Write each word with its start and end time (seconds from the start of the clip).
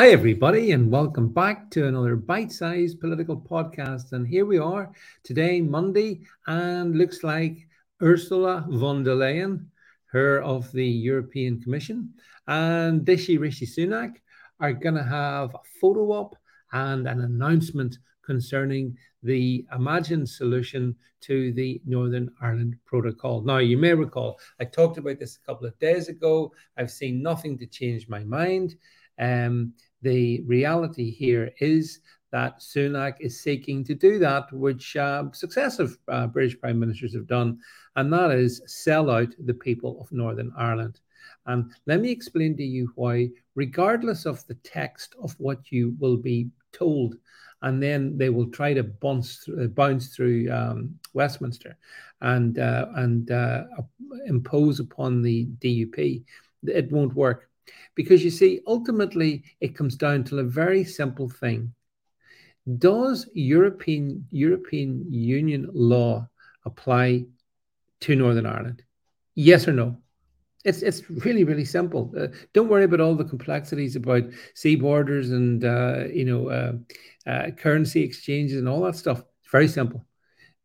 Hi, 0.00 0.12
everybody, 0.12 0.72
and 0.72 0.90
welcome 0.90 1.28
back 1.28 1.70
to 1.72 1.86
another 1.86 2.16
bite 2.16 2.50
sized 2.50 3.00
political 3.00 3.36
podcast. 3.36 4.12
And 4.12 4.26
here 4.26 4.46
we 4.46 4.56
are 4.56 4.90
today, 5.24 5.60
Monday, 5.60 6.22
and 6.46 6.96
looks 6.96 7.22
like 7.22 7.68
Ursula 8.00 8.64
von 8.70 9.04
der 9.04 9.14
Leyen, 9.14 9.66
her 10.06 10.42
of 10.42 10.72
the 10.72 10.86
European 10.86 11.60
Commission, 11.60 12.14
and 12.46 13.06
Rishi 13.06 13.36
Rishi 13.36 13.66
Sunak 13.66 14.12
are 14.58 14.72
going 14.72 14.94
to 14.94 15.02
have 15.02 15.54
a 15.54 15.60
photo 15.82 16.12
op 16.12 16.34
and 16.72 17.06
an 17.06 17.20
announcement 17.20 17.98
concerning 18.24 18.96
the 19.22 19.66
imagined 19.74 20.30
solution 20.30 20.96
to 21.20 21.52
the 21.52 21.78
Northern 21.84 22.30
Ireland 22.40 22.76
Protocol. 22.86 23.42
Now, 23.42 23.58
you 23.58 23.76
may 23.76 23.92
recall 23.92 24.40
I 24.58 24.64
talked 24.64 24.96
about 24.96 25.18
this 25.18 25.36
a 25.36 25.46
couple 25.46 25.66
of 25.66 25.78
days 25.78 26.08
ago. 26.08 26.54
I've 26.78 26.90
seen 26.90 27.22
nothing 27.22 27.58
to 27.58 27.66
change 27.66 28.08
my 28.08 28.24
mind. 28.24 28.76
Um, 29.18 29.74
the 30.02 30.42
reality 30.42 31.10
here 31.10 31.52
is 31.60 32.00
that 32.32 32.60
Sunak 32.60 33.14
is 33.20 33.40
seeking 33.40 33.84
to 33.84 33.94
do 33.94 34.18
that, 34.18 34.52
which 34.52 34.96
uh, 34.96 35.24
successive 35.32 35.98
uh, 36.08 36.26
British 36.28 36.58
prime 36.60 36.78
ministers 36.78 37.14
have 37.14 37.26
done, 37.26 37.58
and 37.96 38.12
that 38.12 38.30
is 38.30 38.62
sell 38.66 39.10
out 39.10 39.34
the 39.44 39.54
people 39.54 40.00
of 40.00 40.12
Northern 40.12 40.52
Ireland. 40.56 41.00
And 41.46 41.72
let 41.86 42.00
me 42.00 42.10
explain 42.10 42.56
to 42.56 42.62
you 42.62 42.92
why, 42.94 43.30
regardless 43.54 44.26
of 44.26 44.46
the 44.46 44.54
text 44.54 45.14
of 45.22 45.34
what 45.38 45.72
you 45.72 45.96
will 45.98 46.16
be 46.16 46.48
told, 46.72 47.16
and 47.62 47.82
then 47.82 48.16
they 48.16 48.30
will 48.30 48.48
try 48.50 48.72
to 48.74 48.84
bounce 48.84 49.38
through, 49.38 49.68
bounce 49.68 50.14
through 50.14 50.50
um, 50.50 50.98
Westminster 51.12 51.76
and 52.20 52.58
uh, 52.58 52.86
and 52.96 53.30
uh, 53.30 53.64
impose 54.26 54.80
upon 54.80 55.22
the 55.22 55.46
DUP. 55.58 56.24
It 56.62 56.92
won't 56.92 57.14
work 57.14 57.49
because 57.94 58.24
you 58.24 58.30
see, 58.30 58.60
ultimately, 58.66 59.44
it 59.60 59.74
comes 59.74 59.96
down 59.96 60.24
to 60.24 60.38
a 60.38 60.44
very 60.44 60.84
simple 60.84 61.28
thing. 61.28 61.74
Does 62.78 63.28
European 63.32 64.26
European 64.30 65.10
Union 65.10 65.68
law 65.72 66.28
apply 66.64 67.24
to 68.00 68.16
Northern 68.16 68.46
Ireland? 68.46 68.82
Yes 69.34 69.66
or 69.66 69.72
no? 69.72 69.98
It's 70.64 70.82
it's 70.82 71.08
really 71.08 71.44
really 71.44 71.64
simple. 71.64 72.12
Uh, 72.16 72.28
don't 72.52 72.68
worry 72.68 72.84
about 72.84 73.00
all 73.00 73.14
the 73.14 73.24
complexities 73.24 73.96
about 73.96 74.24
sea 74.54 74.76
borders 74.76 75.30
and 75.30 75.64
uh, 75.64 76.04
you 76.12 76.26
know 76.26 76.48
uh, 76.48 76.72
uh 77.26 77.50
currency 77.52 78.02
exchanges 78.02 78.58
and 78.58 78.68
all 78.68 78.82
that 78.82 78.96
stuff. 78.96 79.22
It's 79.40 79.50
very 79.50 79.68
simple. 79.68 80.06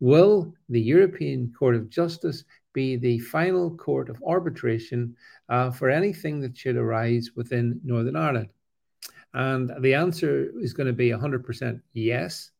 Will 0.01 0.53
the 0.67 0.81
European 0.81 1.53
Court 1.57 1.75
of 1.75 1.89
Justice 1.89 2.43
be 2.75 2.95
the 2.95 3.17
final 3.17 3.75
court 3.75 4.09
of 4.09 4.21
arbitration 4.27 5.15
uh, 5.49 5.71
for 5.71 5.89
anything 5.89 6.41
that 6.41 6.55
should 6.55 6.75
arise 6.75 7.31
within 7.35 7.81
Northern 7.83 8.15
Ireland? 8.15 8.49
And 9.33 9.71
the 9.81 9.95
answer 9.95 10.51
is 10.61 10.73
going 10.73 10.87
to 10.87 10.93
be 10.93 11.09
100% 11.09 11.81
yes, 11.93 12.51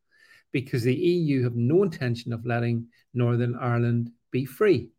because 0.51 0.83
the 0.83 0.95
EU 0.95 1.43
have 1.43 1.55
no 1.55 1.83
intention 1.83 2.33
of 2.33 2.45
letting 2.45 2.87
Northern 3.13 3.55
Ireland 3.55 4.11
be 4.31 4.45
free. 4.45 4.89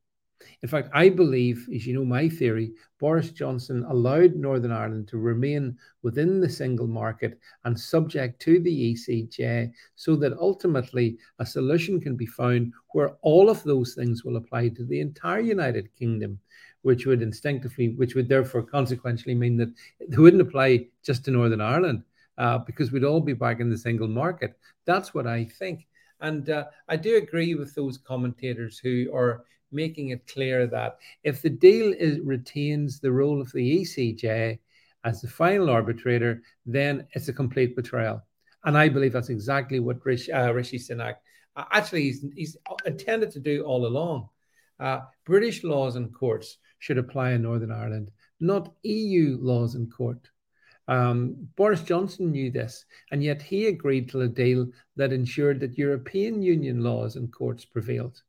In 0.62 0.68
fact, 0.68 0.90
I 0.92 1.08
believe, 1.08 1.68
as 1.74 1.86
you 1.86 1.94
know, 1.94 2.04
my 2.04 2.28
theory, 2.28 2.72
Boris 2.98 3.30
Johnson 3.30 3.84
allowed 3.88 4.34
Northern 4.34 4.72
Ireland 4.72 5.08
to 5.08 5.18
remain 5.18 5.76
within 6.02 6.40
the 6.40 6.48
single 6.48 6.86
market 6.86 7.38
and 7.64 7.78
subject 7.78 8.40
to 8.42 8.60
the 8.60 8.94
ECJ 8.94 9.72
so 9.94 10.16
that 10.16 10.36
ultimately 10.38 11.18
a 11.38 11.46
solution 11.46 12.00
can 12.00 12.16
be 12.16 12.26
found 12.26 12.72
where 12.92 13.16
all 13.22 13.48
of 13.48 13.62
those 13.64 13.94
things 13.94 14.24
will 14.24 14.36
apply 14.36 14.68
to 14.68 14.84
the 14.84 15.00
entire 15.00 15.40
United 15.40 15.94
Kingdom, 15.96 16.38
which 16.82 17.06
would 17.06 17.22
instinctively, 17.22 17.94
which 17.94 18.14
would 18.14 18.28
therefore 18.28 18.62
consequentially 18.62 19.34
mean 19.34 19.56
that 19.56 19.72
it 20.00 20.18
wouldn't 20.18 20.42
apply 20.42 20.86
just 21.02 21.24
to 21.24 21.30
Northern 21.30 21.60
Ireland 21.60 22.02
uh, 22.38 22.58
because 22.58 22.92
we'd 22.92 23.04
all 23.04 23.20
be 23.20 23.32
back 23.32 23.60
in 23.60 23.70
the 23.70 23.78
single 23.78 24.08
market. 24.08 24.58
That's 24.84 25.14
what 25.14 25.26
I 25.26 25.44
think. 25.44 25.86
And 26.20 26.48
uh, 26.50 26.64
I 26.88 26.96
do 26.96 27.16
agree 27.16 27.54
with 27.54 27.74
those 27.74 27.98
commentators 27.98 28.78
who 28.78 29.10
are 29.14 29.44
making 29.72 30.10
it 30.10 30.26
clear 30.26 30.66
that 30.68 30.98
if 31.24 31.42
the 31.42 31.50
deal 31.50 31.92
is, 31.92 32.20
retains 32.20 33.00
the 33.00 33.12
role 33.12 33.40
of 33.40 33.52
the 33.52 33.82
ECJ 33.82 34.58
as 35.04 35.20
the 35.20 35.28
final 35.28 35.68
arbitrator, 35.70 36.42
then 36.64 37.06
it's 37.12 37.28
a 37.28 37.32
complete 37.32 37.76
betrayal. 37.76 38.22
And 38.64 38.76
I 38.76 38.88
believe 38.88 39.12
that's 39.12 39.28
exactly 39.28 39.78
what 39.80 40.04
Rishi, 40.04 40.32
uh, 40.32 40.52
Rishi 40.52 40.78
Sunak 40.78 41.16
uh, 41.56 41.64
actually 41.72 42.02
he's, 42.02 42.24
he's, 42.34 42.56
intended 42.84 43.30
to 43.32 43.40
do 43.40 43.62
all 43.62 43.86
along. 43.86 44.28
Uh, 44.78 45.00
British 45.24 45.64
laws 45.64 45.96
and 45.96 46.14
courts 46.14 46.58
should 46.78 46.98
apply 46.98 47.32
in 47.32 47.42
Northern 47.42 47.72
Ireland, 47.72 48.10
not 48.40 48.74
EU 48.82 49.38
laws 49.40 49.74
and 49.74 49.92
court. 49.92 50.28
Um, 50.88 51.48
Boris 51.56 51.82
Johnson 51.82 52.30
knew 52.30 52.50
this, 52.50 52.84
and 53.10 53.22
yet 53.22 53.42
he 53.42 53.66
agreed 53.66 54.08
to 54.10 54.20
a 54.22 54.28
deal 54.28 54.68
that 54.96 55.12
ensured 55.12 55.60
that 55.60 55.78
European 55.78 56.42
Union 56.42 56.82
laws 56.82 57.16
and 57.16 57.32
courts 57.32 57.64
prevailed. 57.64 58.22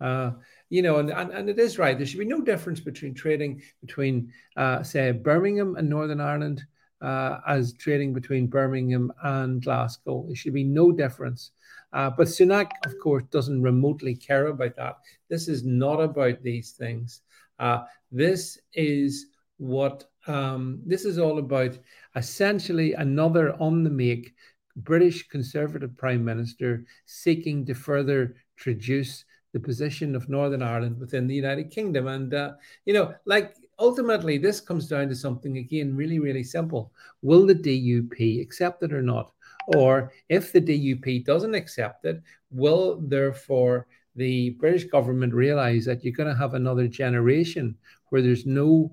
Uh, 0.00 0.32
you 0.68 0.82
know, 0.82 0.98
and, 0.98 1.10
and, 1.10 1.30
and 1.32 1.48
it 1.48 1.58
is 1.58 1.78
right. 1.78 1.96
There 1.96 2.06
should 2.06 2.18
be 2.18 2.26
no 2.26 2.42
difference 2.42 2.80
between 2.80 3.14
trading 3.14 3.62
between, 3.80 4.32
uh, 4.56 4.82
say, 4.82 5.10
Birmingham 5.12 5.76
and 5.76 5.88
Northern 5.88 6.20
Ireland 6.20 6.64
uh, 7.00 7.38
as 7.46 7.72
trading 7.72 8.12
between 8.12 8.46
Birmingham 8.46 9.12
and 9.22 9.62
Glasgow. 9.62 10.24
There 10.26 10.36
should 10.36 10.54
be 10.54 10.64
no 10.64 10.92
difference. 10.92 11.52
Uh, 11.92 12.10
but 12.10 12.26
Sunak, 12.26 12.70
of 12.84 12.94
course, 13.02 13.24
doesn't 13.30 13.62
remotely 13.62 14.14
care 14.14 14.48
about 14.48 14.76
that. 14.76 14.98
This 15.30 15.48
is 15.48 15.64
not 15.64 16.00
about 16.00 16.42
these 16.42 16.72
things. 16.72 17.22
Uh, 17.58 17.84
this 18.12 18.58
is 18.74 19.26
what 19.58 20.04
um, 20.26 20.80
this 20.84 21.04
is 21.04 21.18
all 21.18 21.38
about. 21.38 21.78
Essentially, 22.14 22.92
another 22.94 23.54
on 23.60 23.84
the 23.84 23.90
make 23.90 24.34
British 24.76 25.28
Conservative 25.28 25.96
Prime 25.96 26.24
Minister 26.24 26.84
seeking 27.06 27.64
to 27.66 27.74
further 27.74 28.36
traduce 28.56 29.24
the 29.52 29.60
position 29.60 30.14
of 30.14 30.28
Northern 30.28 30.62
Ireland 30.62 30.98
within 30.98 31.26
the 31.26 31.34
United 31.34 31.70
Kingdom. 31.70 32.08
And, 32.08 32.34
uh, 32.34 32.52
you 32.84 32.92
know, 32.92 33.14
like 33.24 33.54
ultimately, 33.78 34.36
this 34.36 34.60
comes 34.60 34.86
down 34.88 35.08
to 35.08 35.14
something, 35.14 35.56
again, 35.56 35.96
really, 35.96 36.18
really 36.18 36.42
simple. 36.42 36.92
Will 37.22 37.46
the 37.46 37.54
DUP 37.54 38.42
accept 38.42 38.82
it 38.82 38.92
or 38.92 39.02
not? 39.02 39.32
Or 39.68 40.12
if 40.28 40.52
the 40.52 40.60
DUP 40.60 41.24
doesn't 41.24 41.54
accept 41.54 42.04
it, 42.04 42.22
will 42.50 43.00
therefore 43.00 43.86
the 44.14 44.50
British 44.50 44.84
government 44.84 45.34
realize 45.34 45.84
that 45.86 46.04
you're 46.04 46.12
going 46.12 46.28
to 46.28 46.38
have 46.38 46.54
another 46.54 46.86
generation 46.86 47.76
where 48.10 48.22
there's 48.22 48.46
no 48.46 48.90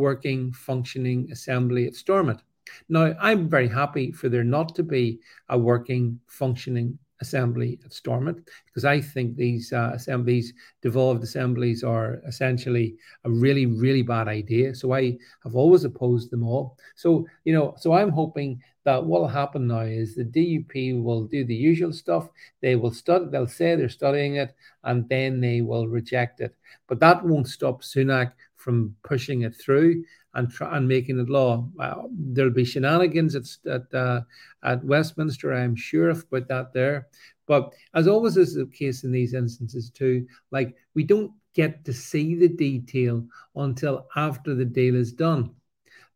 working, 0.00 0.52
functioning 0.52 1.28
assembly 1.30 1.86
at 1.86 1.94
Stormont? 1.94 2.42
Now, 2.88 3.14
I'm 3.20 3.48
very 3.48 3.68
happy 3.68 4.12
for 4.12 4.28
there 4.28 4.44
not 4.44 4.74
to 4.76 4.82
be 4.82 5.20
a 5.48 5.58
working, 5.58 6.20
functioning 6.26 6.98
assembly 7.20 7.78
at 7.84 7.92
Stormont 7.92 8.48
because 8.66 8.84
I 8.84 9.00
think 9.00 9.36
these 9.36 9.72
uh, 9.72 9.90
assemblies, 9.94 10.54
devolved 10.82 11.22
assemblies, 11.22 11.84
are 11.84 12.20
essentially 12.26 12.96
a 13.24 13.30
really, 13.30 13.66
really 13.66 14.02
bad 14.02 14.28
idea. 14.28 14.74
So 14.74 14.92
I 14.92 15.18
have 15.44 15.54
always 15.54 15.84
opposed 15.84 16.30
them 16.30 16.44
all. 16.44 16.76
So, 16.96 17.26
you 17.44 17.52
know, 17.52 17.74
so 17.78 17.92
I'm 17.92 18.10
hoping 18.10 18.62
that 18.84 19.04
what 19.04 19.20
will 19.20 19.28
happen 19.28 19.66
now 19.66 19.80
is 19.80 20.14
the 20.14 20.24
DUP 20.24 21.02
will 21.02 21.24
do 21.24 21.44
the 21.44 21.54
usual 21.54 21.92
stuff. 21.92 22.28
They 22.62 22.76
will 22.76 22.92
study, 22.92 23.26
they'll 23.30 23.46
say 23.46 23.76
they're 23.76 23.90
studying 23.90 24.36
it, 24.36 24.54
and 24.84 25.06
then 25.08 25.40
they 25.40 25.60
will 25.60 25.86
reject 25.86 26.40
it. 26.40 26.56
But 26.88 27.00
that 27.00 27.24
won't 27.24 27.48
stop 27.48 27.82
Sunak 27.82 28.32
from 28.60 28.94
pushing 29.02 29.42
it 29.42 29.56
through 29.56 30.04
and 30.34 30.50
try, 30.50 30.76
and 30.76 30.86
making 30.86 31.18
it 31.18 31.28
law. 31.28 31.68
There'll 32.12 32.52
be 32.52 32.64
shenanigans 32.64 33.34
at 33.34 33.46
at, 33.66 33.92
uh, 33.94 34.20
at 34.62 34.84
Westminster, 34.84 35.52
I'm 35.52 35.74
sure 35.74 36.10
about 36.10 36.48
that 36.48 36.72
there. 36.72 37.08
But 37.46 37.72
as 37.94 38.06
always 38.06 38.36
is 38.36 38.54
the 38.54 38.66
case 38.66 39.02
in 39.02 39.10
these 39.10 39.34
instances 39.34 39.90
too, 39.90 40.26
like 40.52 40.76
we 40.94 41.02
don't 41.02 41.32
get 41.54 41.84
to 41.84 41.92
see 41.92 42.36
the 42.36 42.48
detail 42.48 43.26
until 43.56 44.06
after 44.14 44.54
the 44.54 44.64
deal 44.64 44.94
is 44.94 45.12
done. 45.12 45.50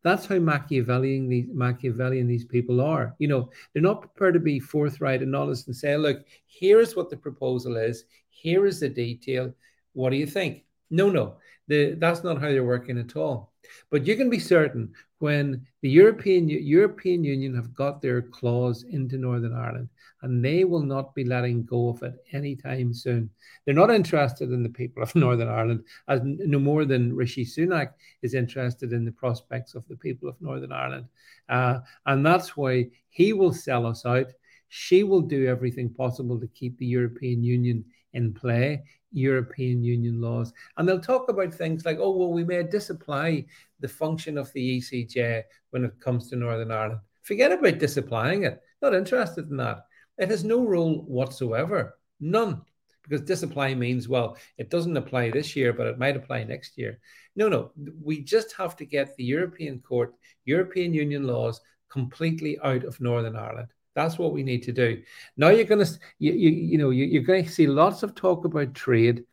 That's 0.01 0.27
how 0.27 0.37
Machiavellian 0.37 1.27
these 1.27 1.47
Machiavellian 1.51 2.27
these 2.27 2.45
people 2.45 2.79
are. 2.79 3.15
You 3.17 3.27
know, 3.27 3.49
they're 3.73 3.81
not 3.81 4.01
prepared 4.01 4.35
to 4.35 4.39
be 4.39 4.59
forthright 4.59 5.23
and 5.23 5.35
honest 5.35 5.67
and 5.67 5.75
say, 5.75 5.97
"Look, 5.97 6.25
here 6.45 6.79
is 6.79 6.95
what 6.95 7.09
the 7.09 7.17
proposal 7.17 7.75
is. 7.75 8.05
Here 8.29 8.67
is 8.67 8.79
the 8.79 8.89
detail. 8.89 9.53
What 9.93 10.11
do 10.11 10.17
you 10.17 10.27
think?" 10.27 10.63
No, 10.91 11.09
no, 11.09 11.37
the, 11.67 11.95
that's 11.95 12.23
not 12.23 12.39
how 12.39 12.49
they're 12.49 12.63
working 12.63 12.97
at 12.97 13.15
all. 13.15 13.53
But 13.89 14.05
you 14.05 14.15
can 14.15 14.29
be 14.29 14.39
certain 14.39 14.93
when 15.19 15.65
the 15.81 15.89
European 15.89 16.47
European 16.49 17.23
Union 17.23 17.55
have 17.55 17.73
got 17.73 18.01
their 18.01 18.21
claws 18.21 18.83
into 18.83 19.17
Northern 19.17 19.55
Ireland, 19.55 19.89
and 20.21 20.43
they 20.43 20.63
will 20.63 20.83
not 20.83 21.15
be 21.15 21.23
letting 21.23 21.65
go 21.65 21.89
of 21.89 22.03
it 22.03 22.15
anytime 22.31 22.93
soon. 22.93 23.29
They're 23.63 23.73
not 23.73 23.89
interested 23.89 24.51
in 24.51 24.61
the 24.61 24.69
people 24.69 25.01
of 25.01 25.15
Northern 25.25 25.47
Ireland, 25.47 25.83
as 26.07 26.21
no 26.23 26.59
more 26.59 26.85
than 26.85 27.15
Rishi 27.15 27.45
Sunak 27.45 27.93
is 28.21 28.33
interested 28.33 28.93
in 28.93 29.05
the 29.05 29.11
prospects 29.11 29.73
of 29.73 29.87
the 29.87 29.97
people 29.97 30.29
of 30.29 30.41
Northern 30.41 30.71
Ireland, 30.71 31.07
uh, 31.49 31.79
and 32.05 32.25
that's 32.25 32.55
why 32.55 32.89
he 33.09 33.33
will 33.33 33.53
sell 33.53 33.85
us 33.85 34.05
out. 34.05 34.31
She 34.77 35.03
will 35.03 35.21
do 35.21 35.47
everything 35.47 35.89
possible 35.89 36.37
to 36.37 36.47
keep 36.47 36.77
the 36.77 36.85
European 36.85 37.41
Union 37.41 37.85
in 38.11 38.33
play. 38.33 38.83
European 39.13 39.81
Union 39.81 40.19
laws. 40.19 40.51
And 40.75 40.85
they'll 40.85 40.99
talk 40.99 41.29
about 41.29 41.53
things 41.53 41.85
like, 41.85 41.97
oh, 41.97 42.11
well, 42.11 42.33
we 42.33 42.43
may 42.43 42.61
disapply 42.61 43.45
the 43.79 43.87
function 43.87 44.37
of 44.37 44.51
the 44.51 44.77
ECJ 44.77 45.43
when 45.69 45.85
it 45.85 45.97
comes 46.01 46.29
to 46.29 46.35
Northern 46.35 46.71
Ireland. 46.71 46.99
Forget 47.21 47.53
about 47.53 47.79
disapplying 47.79 48.45
it. 48.45 48.61
Not 48.81 48.93
interested 48.93 49.49
in 49.49 49.55
that. 49.57 49.85
It 50.17 50.29
has 50.29 50.43
no 50.43 50.65
role 50.65 51.05
whatsoever. 51.07 51.97
None. 52.19 52.61
Because 53.01 53.21
disapply 53.21 53.75
means, 53.75 54.09
well, 54.09 54.35
it 54.57 54.69
doesn't 54.69 54.97
apply 54.97 55.29
this 55.29 55.55
year, 55.55 55.71
but 55.71 55.87
it 55.87 55.97
might 55.97 56.17
apply 56.17 56.43
next 56.43 56.77
year. 56.77 56.99
No, 57.37 57.47
no. 57.47 57.71
We 58.03 58.23
just 58.23 58.51
have 58.57 58.75
to 58.75 58.85
get 58.85 59.15
the 59.15 59.23
European 59.23 59.79
Court, 59.79 60.13
European 60.43 60.93
Union 60.93 61.25
laws 61.25 61.61
completely 61.89 62.59
out 62.61 62.83
of 62.83 62.99
Northern 62.99 63.37
Ireland. 63.37 63.69
That's 63.95 64.19
what 64.19 64.33
we 64.33 64.43
need 64.43 64.63
to 64.63 64.73
do. 64.73 65.01
Now 65.37 65.49
you're 65.49 65.63
going 65.63 65.85
to, 65.85 65.99
you, 66.19 66.33
you, 66.33 66.49
you 66.49 66.77
know, 66.77 66.89
you, 66.89 67.05
you're 67.05 67.23
going 67.23 67.45
to 67.45 67.51
see 67.51 67.65
lots 67.65 68.03
of 68.03 68.13
talk 68.13 68.43
about 68.43 68.73
trade 68.75 69.23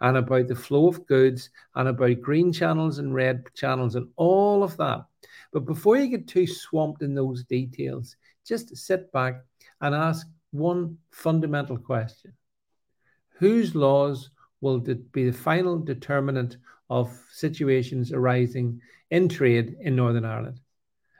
and 0.00 0.16
about 0.16 0.48
the 0.48 0.54
flow 0.54 0.88
of 0.88 1.06
goods 1.06 1.50
and 1.74 1.88
about 1.88 2.20
green 2.20 2.52
channels 2.52 2.98
and 2.98 3.14
red 3.14 3.44
channels 3.54 3.96
and 3.96 4.08
all 4.16 4.62
of 4.62 4.76
that. 4.76 5.04
But 5.52 5.66
before 5.66 5.96
you 5.96 6.06
get 6.06 6.28
too 6.28 6.46
swamped 6.46 7.02
in 7.02 7.14
those 7.14 7.44
details, 7.44 8.16
just 8.46 8.76
sit 8.76 9.12
back 9.12 9.42
and 9.80 9.94
ask 9.94 10.26
one 10.52 10.98
fundamental 11.10 11.76
question 11.76 12.32
Whose 13.38 13.74
laws 13.74 14.30
will 14.60 14.78
be 14.78 15.24
the 15.28 15.36
final 15.36 15.78
determinant 15.78 16.58
of 16.88 17.18
situations 17.32 18.12
arising 18.12 18.80
in 19.10 19.28
trade 19.28 19.76
in 19.80 19.96
Northern 19.96 20.24
Ireland? 20.24 20.60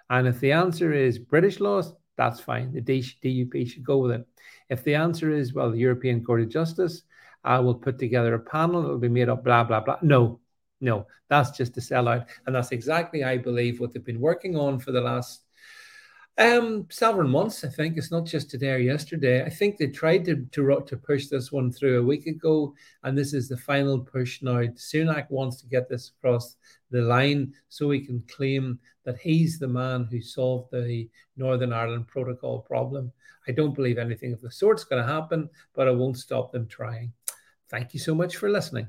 And 0.08 0.28
if 0.28 0.40
the 0.40 0.52
answer 0.52 0.92
is 0.92 1.18
British 1.18 1.58
laws, 1.58 1.94
that's 2.16 2.40
fine. 2.40 2.72
The 2.72 2.80
DUP 2.80 3.68
should 3.68 3.84
go 3.84 3.98
with 3.98 4.12
it. 4.12 4.26
If 4.68 4.84
the 4.84 4.94
answer 4.94 5.30
is, 5.30 5.54
well, 5.54 5.70
the 5.70 5.78
European 5.78 6.24
Court 6.24 6.42
of 6.42 6.48
Justice, 6.48 7.02
I 7.44 7.58
will 7.58 7.74
put 7.74 7.98
together 7.98 8.34
a 8.34 8.40
panel, 8.40 8.84
it'll 8.84 8.98
be 8.98 9.08
made 9.08 9.28
up, 9.28 9.44
blah, 9.44 9.64
blah, 9.64 9.80
blah. 9.80 9.98
No, 10.02 10.40
no, 10.80 11.06
that's 11.28 11.56
just 11.56 11.76
a 11.76 11.80
sellout. 11.80 12.26
And 12.46 12.54
that's 12.54 12.72
exactly, 12.72 13.24
I 13.24 13.38
believe, 13.38 13.80
what 13.80 13.92
they've 13.92 14.04
been 14.04 14.20
working 14.20 14.56
on 14.56 14.78
for 14.78 14.92
the 14.92 15.00
last 15.00 15.44
um, 16.38 16.86
several 16.90 17.28
months, 17.28 17.64
I 17.64 17.68
think. 17.68 17.96
It's 17.96 18.10
not 18.10 18.24
just 18.24 18.50
today 18.50 18.72
or 18.72 18.78
yesterday. 18.78 19.44
I 19.44 19.50
think 19.50 19.76
they 19.76 19.88
tried 19.88 20.24
to, 20.26 20.46
to, 20.52 20.82
to 20.86 20.96
push 20.96 21.26
this 21.26 21.52
one 21.52 21.70
through 21.70 22.00
a 22.00 22.04
week 22.04 22.26
ago, 22.26 22.74
and 23.02 23.16
this 23.16 23.34
is 23.34 23.48
the 23.48 23.56
final 23.56 23.98
push 23.98 24.42
now. 24.42 24.60
Sunak 24.60 25.30
wants 25.30 25.56
to 25.60 25.66
get 25.66 25.88
this 25.88 26.12
across 26.16 26.56
the 26.90 27.02
line 27.02 27.52
so 27.68 27.90
he 27.90 28.00
can 28.00 28.22
claim 28.28 28.78
that 29.04 29.18
he's 29.18 29.58
the 29.58 29.68
man 29.68 30.08
who 30.10 30.20
solved 30.20 30.70
the 30.72 31.08
Northern 31.36 31.72
Ireland 31.72 32.08
Protocol 32.08 32.60
problem. 32.60 33.12
I 33.48 33.52
don't 33.52 33.74
believe 33.74 33.98
anything 33.98 34.32
of 34.32 34.40
the 34.40 34.50
sort's 34.50 34.84
going 34.84 35.02
to 35.04 35.12
happen, 35.12 35.50
but 35.74 35.88
I 35.88 35.90
won't 35.90 36.18
stop 36.18 36.52
them 36.52 36.66
trying. 36.66 37.12
Thank 37.68 37.92
you 37.94 38.00
so 38.00 38.14
much 38.14 38.36
for 38.36 38.48
listening. 38.48 38.86